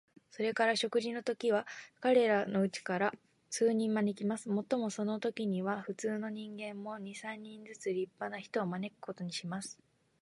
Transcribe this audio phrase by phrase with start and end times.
[0.31, 1.67] それから食事のときには、
[1.99, 3.13] 彼等のうちから
[3.51, 4.49] 数人招きます。
[4.49, 9.77] もっともそのときには、普通の人間も、二三人ずつ立派な人を招くことにします。